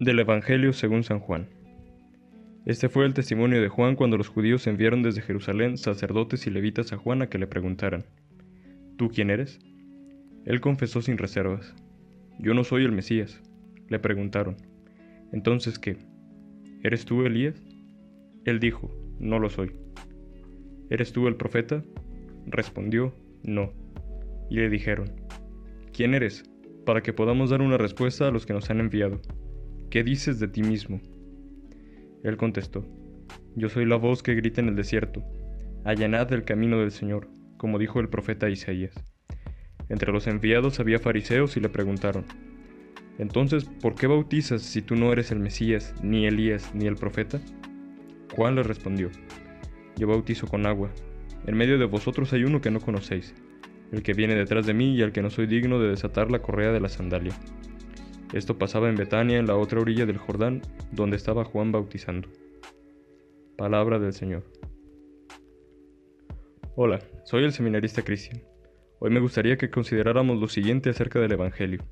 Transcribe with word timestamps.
Del 0.00 0.18
Evangelio 0.18 0.72
según 0.72 1.04
San 1.04 1.20
Juan. 1.20 1.50
Este 2.64 2.88
fue 2.88 3.04
el 3.04 3.12
testimonio 3.12 3.60
de 3.60 3.68
Juan 3.68 3.96
cuando 3.96 4.16
los 4.16 4.28
judíos 4.28 4.66
enviaron 4.66 5.02
desde 5.02 5.20
Jerusalén 5.20 5.76
sacerdotes 5.76 6.46
y 6.46 6.50
levitas 6.50 6.94
a 6.94 6.96
Juan 6.96 7.20
a 7.20 7.28
que 7.28 7.36
le 7.36 7.46
preguntaran, 7.46 8.06
¿Tú 8.96 9.10
quién 9.10 9.28
eres? 9.28 9.58
Él 10.46 10.62
confesó 10.62 11.02
sin 11.02 11.18
reservas, 11.18 11.74
Yo 12.38 12.54
no 12.54 12.64
soy 12.64 12.86
el 12.86 12.92
Mesías. 12.92 13.42
Le 13.90 13.98
preguntaron, 13.98 14.56
¿entonces 15.34 15.78
qué? 15.78 15.98
¿Eres 16.82 17.04
tú 17.04 17.26
Elías? 17.26 17.62
Él 18.46 18.58
dijo, 18.58 18.90
No 19.18 19.38
lo 19.38 19.50
soy. 19.50 19.72
¿Eres 20.88 21.12
tú 21.12 21.28
el 21.28 21.36
profeta? 21.36 21.84
Respondió, 22.46 23.14
No. 23.42 23.74
Y 24.48 24.56
le 24.56 24.70
dijeron, 24.70 25.12
¿quién 25.92 26.14
eres? 26.14 26.50
Para 26.86 27.02
que 27.02 27.12
podamos 27.12 27.50
dar 27.50 27.60
una 27.60 27.76
respuesta 27.76 28.28
a 28.28 28.30
los 28.30 28.46
que 28.46 28.54
nos 28.54 28.70
han 28.70 28.80
enviado. 28.80 29.20
¿Qué 29.90 30.04
dices 30.04 30.38
de 30.38 30.46
ti 30.46 30.62
mismo? 30.62 31.00
Él 32.22 32.36
contestó, 32.36 32.86
Yo 33.56 33.68
soy 33.68 33.84
la 33.84 33.96
voz 33.96 34.22
que 34.22 34.34
grita 34.34 34.60
en 34.60 34.68
el 34.68 34.76
desierto, 34.76 35.24
allanad 35.84 36.32
el 36.32 36.44
camino 36.44 36.78
del 36.78 36.92
Señor, 36.92 37.28
como 37.56 37.78
dijo 37.78 37.98
el 37.98 38.08
profeta 38.08 38.48
Isaías. 38.48 38.94
Entre 39.88 40.12
los 40.12 40.28
enviados 40.28 40.78
había 40.78 41.00
fariseos 41.00 41.56
y 41.56 41.60
le 41.60 41.68
preguntaron, 41.68 42.24
Entonces, 43.18 43.64
¿por 43.64 43.96
qué 43.96 44.06
bautizas 44.06 44.62
si 44.62 44.80
tú 44.80 44.94
no 44.94 45.12
eres 45.12 45.32
el 45.32 45.40
Mesías, 45.40 45.92
ni 46.02 46.26
Elías, 46.26 46.72
ni 46.72 46.86
el 46.86 46.94
profeta? 46.94 47.40
Juan 48.36 48.54
le 48.54 48.62
respondió, 48.62 49.10
Yo 49.96 50.06
bautizo 50.06 50.46
con 50.46 50.66
agua, 50.66 50.90
en 51.46 51.56
medio 51.56 51.78
de 51.78 51.86
vosotros 51.86 52.32
hay 52.32 52.44
uno 52.44 52.60
que 52.60 52.70
no 52.70 52.80
conocéis, 52.80 53.34
el 53.90 54.04
que 54.04 54.12
viene 54.12 54.36
detrás 54.36 54.66
de 54.66 54.74
mí 54.74 54.94
y 54.94 55.02
al 55.02 55.10
que 55.10 55.22
no 55.22 55.30
soy 55.30 55.48
digno 55.48 55.80
de 55.80 55.88
desatar 55.88 56.30
la 56.30 56.42
correa 56.42 56.70
de 56.70 56.80
la 56.80 56.88
sandalia. 56.88 57.34
Esto 58.32 58.58
pasaba 58.58 58.88
en 58.88 58.94
Betania, 58.94 59.38
en 59.38 59.46
la 59.48 59.56
otra 59.56 59.80
orilla 59.80 60.06
del 60.06 60.18
Jordán, 60.18 60.62
donde 60.92 61.16
estaba 61.16 61.44
Juan 61.44 61.72
bautizando. 61.72 62.28
Palabra 63.56 63.98
del 63.98 64.12
Señor. 64.12 64.44
Hola, 66.76 67.00
soy 67.24 67.42
el 67.42 67.52
seminarista 67.52 68.02
Cristian. 68.02 68.40
Hoy 69.00 69.10
me 69.10 69.18
gustaría 69.18 69.56
que 69.56 69.70
consideráramos 69.70 70.38
lo 70.38 70.46
siguiente 70.46 70.90
acerca 70.90 71.18
del 71.18 71.32
Evangelio. 71.32 71.82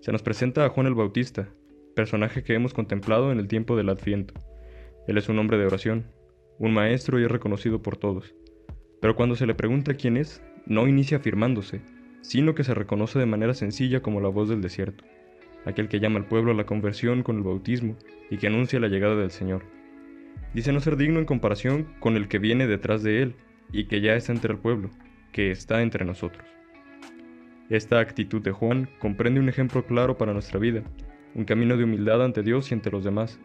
Se 0.00 0.10
nos 0.10 0.22
presenta 0.22 0.64
a 0.64 0.70
Juan 0.70 0.86
el 0.86 0.94
Bautista, 0.94 1.50
personaje 1.94 2.42
que 2.42 2.54
hemos 2.54 2.72
contemplado 2.72 3.30
en 3.30 3.38
el 3.38 3.46
tiempo 3.46 3.76
del 3.76 3.90
Adviento. 3.90 4.32
Él 5.06 5.18
es 5.18 5.28
un 5.28 5.38
hombre 5.38 5.58
de 5.58 5.66
oración, 5.66 6.06
un 6.58 6.72
maestro 6.72 7.20
y 7.20 7.24
es 7.24 7.30
reconocido 7.30 7.82
por 7.82 7.98
todos. 7.98 8.34
Pero 9.02 9.14
cuando 9.14 9.36
se 9.36 9.46
le 9.46 9.54
pregunta 9.54 9.98
quién 9.98 10.16
es, 10.16 10.42
no 10.64 10.88
inicia 10.88 11.18
afirmándose, 11.18 11.82
sino 12.22 12.54
que 12.54 12.64
se 12.64 12.72
reconoce 12.72 13.18
de 13.18 13.26
manera 13.26 13.52
sencilla 13.52 14.00
como 14.00 14.22
la 14.22 14.28
voz 14.28 14.48
del 14.48 14.62
desierto 14.62 15.04
aquel 15.66 15.88
que 15.88 16.00
llama 16.00 16.18
al 16.18 16.26
pueblo 16.26 16.52
a 16.52 16.54
la 16.54 16.64
conversión 16.64 17.22
con 17.22 17.36
el 17.36 17.42
bautismo 17.42 17.96
y 18.30 18.38
que 18.38 18.46
anuncia 18.46 18.80
la 18.80 18.88
llegada 18.88 19.16
del 19.16 19.30
Señor. 19.30 19.64
Dice 20.54 20.72
no 20.72 20.80
ser 20.80 20.96
digno 20.96 21.18
en 21.18 21.26
comparación 21.26 21.86
con 22.00 22.16
el 22.16 22.28
que 22.28 22.38
viene 22.38 22.66
detrás 22.66 23.02
de 23.02 23.22
él 23.22 23.34
y 23.72 23.84
que 23.84 24.00
ya 24.00 24.14
está 24.14 24.32
entre 24.32 24.52
el 24.52 24.58
pueblo, 24.58 24.90
que 25.32 25.50
está 25.50 25.82
entre 25.82 26.04
nosotros. 26.04 26.46
Esta 27.68 27.98
actitud 27.98 28.40
de 28.40 28.52
Juan 28.52 28.88
comprende 29.00 29.40
un 29.40 29.48
ejemplo 29.48 29.84
claro 29.84 30.16
para 30.16 30.32
nuestra 30.32 30.60
vida, 30.60 30.82
un 31.34 31.44
camino 31.44 31.76
de 31.76 31.84
humildad 31.84 32.24
ante 32.24 32.42
Dios 32.42 32.70
y 32.70 32.74
ante 32.74 32.90
los 32.92 33.04
demás. 33.04 33.40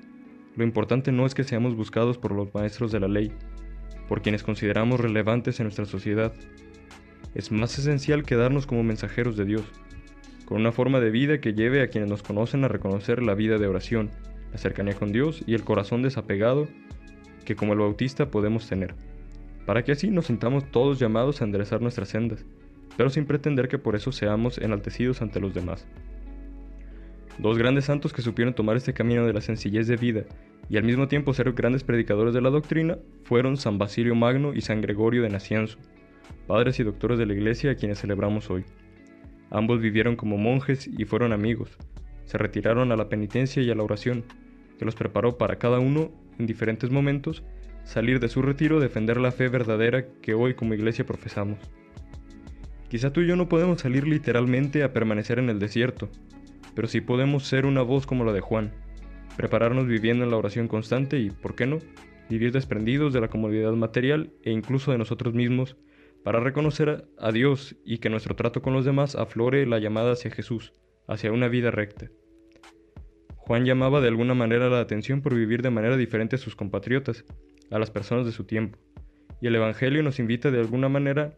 Lo 0.56 0.64
importante 0.64 1.12
no 1.12 1.26
es 1.26 1.34
que 1.34 1.44
seamos 1.44 1.76
buscados 1.76 2.18
por 2.20 2.32
los 2.32 2.53
maestros 2.53 2.92
de 2.92 3.00
la 3.00 3.08
ley, 3.08 3.32
por 4.08 4.22
quienes 4.22 4.44
consideramos 4.44 5.00
relevantes 5.00 5.59
en 5.59 5.66
nuestra 5.66 5.86
sociedad. 5.86 6.34
Es 7.34 7.52
más 7.52 7.80
esencial 7.80 8.24
quedarnos 8.24 8.68
como 8.68 8.84
mensajeros 8.84 9.36
de 9.38 9.46
Dios, 9.46 9.64
con 10.52 10.60
una 10.60 10.74
forma 10.74 11.00
de 11.00 11.12
vida 11.12 11.40
que 11.40 11.54
lleve 11.54 11.82
a 11.82 11.88
quienes 11.88 12.10
nos 12.10 12.24
conocen 12.24 12.66
a 12.66 12.68
reconocer 12.68 13.24
la 13.24 13.36
vida 13.36 13.58
de 13.58 13.68
oración, 13.68 14.10
la 14.52 14.58
cercanía 14.58 14.96
con 14.96 15.14
Dios 15.14 15.42
y 15.48 15.54
el 15.54 15.64
corazón 15.64 16.02
desapegado 16.02 16.68
que 17.46 17.56
como 17.56 17.72
el 17.72 17.80
bautista 17.80 18.30
podemos 18.30 18.68
tener, 18.68 18.94
para 19.66 19.86
que 19.86 19.94
así 19.94 20.12
nos 20.12 20.26
sintamos 20.26 20.70
todos 20.70 21.00
llamados 21.00 21.40
a 21.42 21.46
enderezar 21.46 21.80
nuestras 21.80 22.10
sendas, 22.10 22.46
pero 22.98 23.10
sin 23.10 23.26
pretender 23.26 23.70
que 23.70 23.78
por 23.78 23.96
eso 23.96 24.12
seamos 24.12 24.58
enaltecidos 24.58 25.22
ante 25.22 25.40
los 25.40 25.54
demás. 25.54 25.88
Dos 27.38 27.58
grandes 27.58 27.86
santos 27.86 28.12
que 28.12 28.22
supieron 28.22 28.54
tomar 28.54 28.76
este 28.76 28.94
camino 28.94 29.26
de 29.26 29.32
la 29.32 29.40
sencillez 29.40 29.88
de 29.88 29.96
vida 29.96 30.26
y 30.70 30.76
al 30.76 30.84
mismo 30.84 31.08
tiempo 31.08 31.34
ser 31.34 31.54
grandes 31.54 31.86
predicadores 31.86 32.34
de 32.34 32.42
la 32.42 32.50
doctrina 32.50 32.98
fueron 33.24 33.56
San 33.56 33.78
Basilio 33.78 34.16
Magno 34.16 34.54
y 34.54 34.60
San 34.60 34.82
Gregorio 34.82 35.24
de 35.24 35.30
Nacianzo, 35.30 35.78
padres 36.46 36.78
y 36.82 36.84
doctores 36.84 37.18
de 37.18 37.26
la 37.26 37.36
Iglesia 37.36 37.72
a 37.72 37.76
quienes 37.76 38.02
celebramos 38.02 38.50
hoy. 38.50 38.66
Ambos 39.52 39.82
vivieron 39.82 40.16
como 40.16 40.38
monjes 40.38 40.88
y 40.88 41.04
fueron 41.04 41.34
amigos. 41.34 41.78
Se 42.24 42.38
retiraron 42.38 42.92
a 42.92 42.96
la 42.96 43.10
penitencia 43.10 43.62
y 43.62 43.70
a 43.70 43.76
la 43.76 43.84
oración, 43.84 44.24
que 44.80 44.86
los 44.86 44.96
preparó 44.96 45.38
para 45.38 45.58
cada 45.58 45.80
uno, 45.80 46.10
en 46.40 46.48
diferentes 46.48 46.90
momentos, 46.90 47.44
salir 47.84 48.22
de 48.22 48.30
su 48.30 48.42
retiro 48.42 48.80
defender 48.80 49.18
la 49.18 49.32
fe 49.32 49.50
verdadera 49.50 50.06
que 50.22 50.34
hoy 50.34 50.54
como 50.54 50.74
iglesia 50.74 51.06
profesamos. 51.06 51.60
Quizá 52.88 53.12
tú 53.12 53.22
y 53.22 53.28
yo 53.28 53.36
no 53.36 53.50
podemos 53.50 53.82
salir 53.82 54.08
literalmente 54.08 54.84
a 54.84 54.94
permanecer 54.94 55.38
en 55.38 55.50
el 55.50 55.60
desierto, 55.60 56.10
pero 56.74 56.88
sí 56.88 57.02
podemos 57.02 57.46
ser 57.46 57.66
una 57.66 57.82
voz 57.82 58.06
como 58.06 58.24
la 58.24 58.32
de 58.32 58.42
Juan, 58.42 58.72
prepararnos 59.36 59.86
viviendo 59.86 60.24
en 60.24 60.32
la 60.32 60.38
oración 60.38 60.70
constante 60.70 61.20
y, 61.20 61.30
¿por 61.30 61.56
qué 61.56 61.66
no?, 61.66 61.80
vivir 62.30 62.54
desprendidos 62.54 63.12
de 63.12 63.20
la 63.20 63.28
comodidad 63.28 63.74
material 63.74 64.32
e 64.44 64.52
incluso 64.52 64.94
de 64.94 64.98
nosotros 64.98 65.34
mismos 65.34 65.76
para 66.24 66.40
reconocer 66.40 67.06
a 67.18 67.32
Dios 67.32 67.76
y 67.84 67.98
que 67.98 68.09
nuestro 68.09 68.36
trato 68.36 68.62
con 68.62 68.74
los 68.74 68.86
demás 68.86 69.16
aflore 69.16 69.66
la 69.66 69.80
llamada 69.80 70.14
hacia 70.14 70.32
Jesús, 70.32 70.74
hacia 71.08 71.32
una 71.32 71.48
vida 71.48 71.72
recta. 71.72 72.09
Juan 73.38 73.66
llamaba 73.66 74.02
de 74.02 74.08
alguna 74.08 74.34
manera 74.34 74.70
la 74.70 74.80
atención 74.80 75.22
por 75.22 75.36
vivir 75.36 75.62
de 75.62 75.72
manera 75.72 75.98
diferente 75.98 76.36
a 76.36 76.40
sus 76.40 76.56
compatriotas, 76.56 77.26
a 77.72 77.80
las 77.80 77.90
personas 77.90 78.26
de 78.26 78.32
su 78.32 78.44
tiempo, 78.44 78.78
y 79.42 79.48
el 79.48 79.56
Evangelio 79.56 80.04
nos 80.04 80.20
invita 80.20 80.52
de 80.52 80.59
alguna 80.59 80.90
manera 80.90 81.38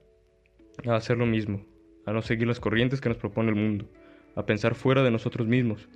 a 0.85 0.95
hacer 0.95 1.17
lo 1.17 1.25
mismo, 1.25 1.65
a 2.05 2.11
no 2.11 2.21
seguir 2.21 2.47
las 2.47 2.59
corrientes 2.59 3.00
que 3.00 3.09
nos 3.09 3.17
propone 3.17 3.50
el 3.50 3.55
mundo, 3.55 3.89
a 4.35 4.45
pensar 4.45 4.75
fuera 4.75 5.03
de 5.03 5.11
nosotros 5.11 5.47
mismos. 5.47 5.88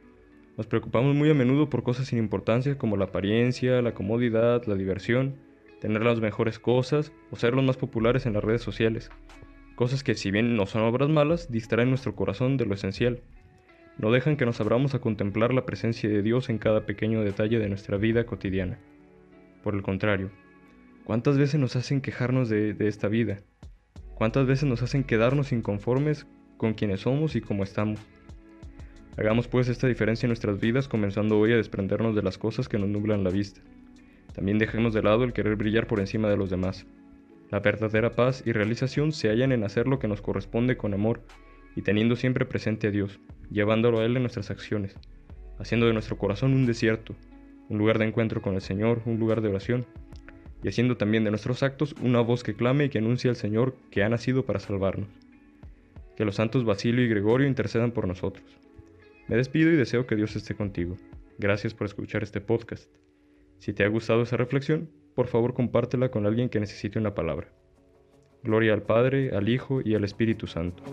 Nos 0.55 0.65
preocupamos 0.65 1.13
muy 1.13 1.29
a 1.29 1.33
menudo 1.33 1.69
por 1.69 1.83
cosas 1.83 2.07
sin 2.07 2.19
importancia 2.19 2.77
como 2.77 2.97
la 2.97 3.05
apariencia, 3.05 3.81
la 3.81 3.93
comodidad, 3.93 4.65
la 4.65 4.75
diversión, 4.75 5.35
tener 5.79 6.03
las 6.03 6.19
mejores 6.19 6.59
cosas 6.59 7.11
o 7.31 7.35
ser 7.35 7.53
los 7.53 7.63
más 7.63 7.77
populares 7.77 8.25
en 8.25 8.33
las 8.33 8.43
redes 8.43 8.61
sociales. 8.61 9.09
Cosas 9.75 10.03
que 10.03 10.15
si 10.15 10.31
bien 10.31 10.55
no 10.55 10.65
son 10.65 10.81
obras 10.81 11.09
malas, 11.09 11.51
distraen 11.51 11.89
nuestro 11.89 12.15
corazón 12.15 12.57
de 12.57 12.65
lo 12.65 12.73
esencial. 12.73 13.21
No 13.97 14.11
dejan 14.11 14.37
que 14.37 14.45
nos 14.45 14.59
abramos 14.59 14.95
a 14.95 14.99
contemplar 14.99 15.53
la 15.53 15.65
presencia 15.65 16.09
de 16.09 16.21
Dios 16.21 16.49
en 16.49 16.57
cada 16.57 16.85
pequeño 16.85 17.21
detalle 17.21 17.59
de 17.59 17.69
nuestra 17.69 17.97
vida 17.97 18.25
cotidiana. 18.25 18.79
Por 19.63 19.75
el 19.75 19.81
contrario, 19.81 20.31
¿cuántas 21.03 21.37
veces 21.37 21.59
nos 21.59 21.75
hacen 21.75 22.01
quejarnos 22.01 22.49
de, 22.49 22.75
esta 22.79 23.07
vida? 23.07 23.37
¿Cuántas 24.15 24.47
veces 24.47 24.67
nos 24.67 24.81
hacen 24.81 25.03
quedarnos 25.03 25.51
inconformes 25.51 26.25
con 26.57 26.73
quienes 26.73 27.01
somos 27.01 27.35
y 27.35 27.41
cómo 27.41 27.63
estamos? 27.63 27.99
Hagamos 29.15 29.47
pues 29.47 29.67
esta 29.67 29.87
diferencia 29.87 30.25
en 30.25 30.29
nuestras 30.29 30.59
vidas 30.59 30.87
comenzando 30.87 31.39
hoy 31.39 31.53
a 31.53 31.57
desprendernos 31.57 32.15
de 32.15 32.21
las 32.23 32.37
cosas 32.37 32.69
que 32.69 32.79
nos 32.79 32.89
nublan 32.89 33.23
la 33.23 33.31
vista. 33.31 33.61
También 34.37 34.59
dejemos 34.59 34.93
de 34.93 35.01
lado 35.01 35.23
el 35.23 35.33
querer 35.33 35.55
brillar 35.55 35.87
por 35.87 35.99
encima 35.99 36.29
de 36.29 36.37
los 36.37 36.51
demás. 36.51 36.85
La 37.49 37.59
verdadera 37.59 38.11
paz 38.11 38.43
y 38.45 38.51
realización 38.51 39.11
se 39.11 39.29
hallan 39.29 39.51
en 39.51 39.63
hacer 39.63 39.87
lo 39.87 39.97
que 39.97 40.07
nos 40.07 40.21
corresponde 40.21 40.77
con 40.77 40.93
amor 40.93 41.23
y 41.75 41.81
teniendo 41.81 42.15
siempre 42.15 42.45
presente 42.45 42.85
a 42.85 42.91
Dios, 42.91 43.19
llevándolo 43.49 43.99
a 43.99 44.05
Él 44.05 44.15
en 44.15 44.21
nuestras 44.21 44.51
acciones, 44.51 44.95
haciendo 45.57 45.87
de 45.87 45.93
nuestro 45.93 46.19
corazón 46.19 46.53
un 46.53 46.67
desierto, 46.67 47.15
un 47.67 47.79
lugar 47.79 47.97
de 47.97 48.05
encuentro 48.05 48.43
con 48.43 48.53
el 48.53 48.61
Señor, 48.61 49.01
un 49.05 49.17
lugar 49.17 49.41
de 49.41 49.49
oración, 49.49 49.87
y 50.61 50.67
haciendo 50.67 50.97
también 50.97 51.23
de 51.23 51.31
nuestros 51.31 51.63
actos 51.63 51.95
una 52.03 52.21
voz 52.21 52.43
que 52.43 52.53
clame 52.53 52.85
y 52.85 52.89
que 52.89 52.99
anuncie 52.99 53.31
al 53.31 53.37
Señor 53.37 53.75
que 53.89 54.03
ha 54.03 54.09
nacido 54.09 54.45
para 54.45 54.59
salvarnos. 54.59 55.09
Que 56.15 56.25
los 56.25 56.35
santos 56.35 56.63
Basilio 56.63 57.03
y 57.03 57.07
Gregorio 57.07 57.47
intercedan 57.47 57.91
por 57.91 58.07
nosotros. 58.07 58.45
Me 59.27 59.35
despido 59.35 59.71
y 59.71 59.77
deseo 59.77 60.05
que 60.05 60.15
Dios 60.15 60.35
esté 60.35 60.53
contigo. 60.53 60.95
Gracias 61.39 61.73
por 61.73 61.87
escuchar 61.87 62.21
este 62.21 62.39
podcast. 62.39 62.87
Si 63.59 63.73
te 63.73 63.83
ha 63.83 63.87
gustado 63.87 64.23
esa 64.23 64.37
reflexión, 64.37 64.89
por 65.15 65.27
favor 65.27 65.53
compártela 65.53 66.09
con 66.09 66.25
alguien 66.25 66.49
que 66.49 66.59
necesite 66.59 66.99
una 66.99 67.15
palabra. 67.15 67.49
Gloria 68.43 68.73
al 68.73 68.83
Padre, 68.83 69.35
al 69.35 69.49
Hijo 69.49 69.81
y 69.83 69.95
al 69.95 70.03
Espíritu 70.03 70.47
Santo. 70.47 70.83